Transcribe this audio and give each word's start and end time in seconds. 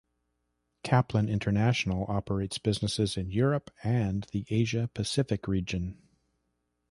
Kaplan 0.83 1.29
International 1.29 2.05
operates 2.09 2.57
businesses 2.57 3.17
in 3.17 3.29
Europe 3.29 3.69
and 3.83 4.23
the 4.31 4.47
Asia 4.49 4.89
Pacific 4.91 5.47
region. 5.47 6.01